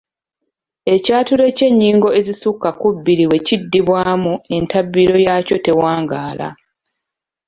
[0.93, 6.47] Ekyatulo eky’ennyingo ezisukka ku bbiri bwe kiddibwamu entabiro yaakyo tewangaala.